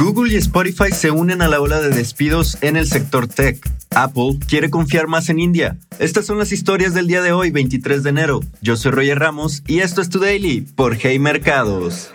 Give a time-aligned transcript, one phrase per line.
[0.00, 3.60] Google y Spotify se unen a la ola de despidos en el sector tech.
[3.90, 5.76] Apple quiere confiar más en India.
[5.98, 8.40] Estas son las historias del día de hoy, 23 de enero.
[8.62, 12.12] Yo soy Roger Ramos y esto es Tu Daily por Hey Mercados.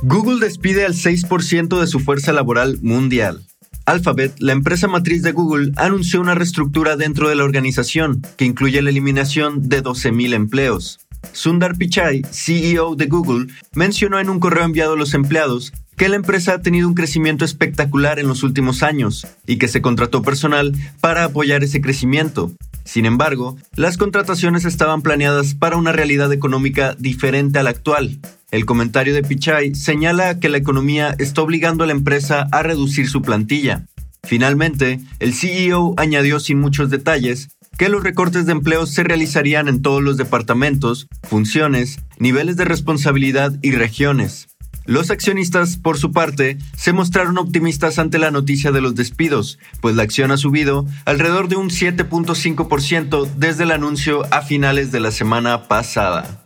[0.00, 3.44] Google despide al 6% de su fuerza laboral mundial.
[3.84, 8.80] Alphabet, la empresa matriz de Google, anunció una reestructura dentro de la organización que incluye
[8.80, 10.98] la eliminación de 12.000 empleos.
[11.32, 16.16] Sundar Pichai, CEO de Google, mencionó en un correo enviado a los empleados que la
[16.16, 20.72] empresa ha tenido un crecimiento espectacular en los últimos años y que se contrató personal
[21.00, 22.52] para apoyar ese crecimiento.
[22.84, 28.18] Sin embargo, las contrataciones estaban planeadas para una realidad económica diferente a la actual.
[28.50, 33.08] El comentario de Pichai señala que la economía está obligando a la empresa a reducir
[33.08, 33.86] su plantilla.
[34.24, 37.48] Finalmente, el CEO añadió sin muchos detalles
[37.78, 43.58] que los recortes de empleo se realizarían en todos los departamentos, funciones, niveles de responsabilidad
[43.62, 44.48] y regiones.
[44.84, 49.94] Los accionistas, por su parte, se mostraron optimistas ante la noticia de los despidos, pues
[49.94, 55.10] la acción ha subido alrededor de un 7.5% desde el anuncio a finales de la
[55.10, 56.44] semana pasada.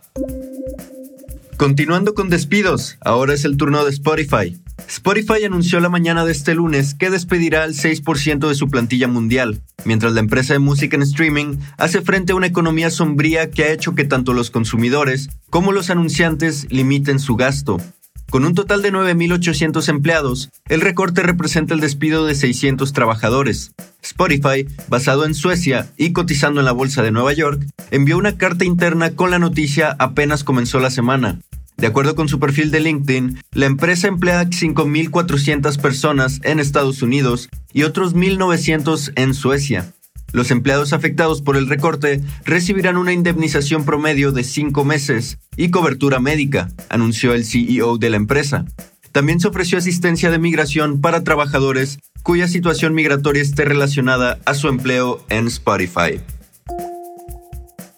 [1.57, 4.55] Continuando con despidos, ahora es el turno de Spotify.
[4.87, 9.61] Spotify anunció la mañana de este lunes que despedirá al 6% de su plantilla mundial,
[9.83, 13.71] mientras la empresa de música en streaming hace frente a una economía sombría que ha
[13.71, 17.81] hecho que tanto los consumidores como los anunciantes limiten su gasto.
[18.29, 23.71] Con un total de 9.800 empleados, el recorte representa el despido de 600 trabajadores.
[24.03, 28.65] Spotify, basado en Suecia y cotizando en la Bolsa de Nueva York, envió una carta
[28.65, 31.39] interna con la noticia apenas comenzó la semana.
[31.77, 37.49] De acuerdo con su perfil de LinkedIn, la empresa emplea 5.400 personas en Estados Unidos
[37.71, 39.93] y otros 1.900 en Suecia.
[40.33, 46.19] Los empleados afectados por el recorte recibirán una indemnización promedio de cinco meses y cobertura
[46.19, 48.65] médica, anunció el CEO de la empresa.
[49.11, 54.67] También se ofreció asistencia de migración para trabajadores cuya situación migratoria esté relacionada a su
[54.67, 56.19] empleo en Spotify.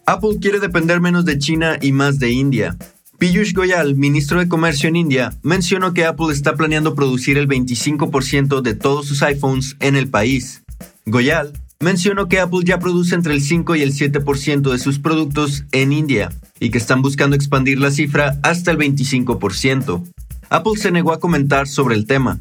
[0.05, 2.77] Apple quiere depender menos de China y más de India.
[3.17, 8.61] Piyush Goyal, ministro de Comercio en India, mencionó que Apple está planeando producir el 25%
[8.61, 10.63] de todos sus iPhones en el país.
[11.05, 15.63] Goyal mencionó que Apple ya produce entre el 5 y el 7% de sus productos
[15.71, 16.29] en India
[16.59, 20.03] y que están buscando expandir la cifra hasta el 25%.
[20.49, 22.39] Apple se negó a comentar sobre el tema.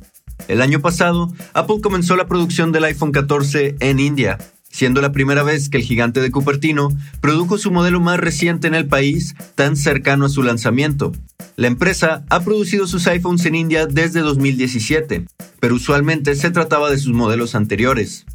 [0.48, 4.38] El año pasado, Apple comenzó la producción del iPhone 14 en India,
[4.70, 6.88] siendo la primera vez que el gigante de Cupertino
[7.20, 11.12] produjo su modelo más reciente en el país tan cercano a su lanzamiento.
[11.54, 15.26] La empresa ha producido sus iPhones en India desde 2017,
[15.60, 18.26] pero usualmente se trataba de sus modelos anteriores.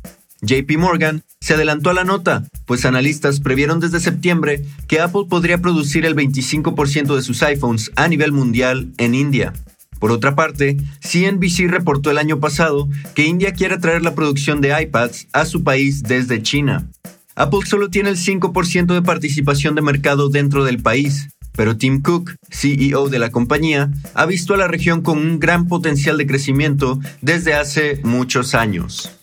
[0.43, 5.59] JP Morgan se adelantó a la nota, pues analistas previeron desde septiembre que Apple podría
[5.59, 9.53] producir el 25% de sus iPhones a nivel mundial en India.
[9.99, 14.81] Por otra parte, CNBC reportó el año pasado que India quiere traer la producción de
[14.81, 16.89] iPads a su país desde China.
[17.35, 22.35] Apple solo tiene el 5% de participación de mercado dentro del país, pero Tim Cook,
[22.49, 26.99] CEO de la compañía, ha visto a la región con un gran potencial de crecimiento
[27.21, 29.22] desde hace muchos años.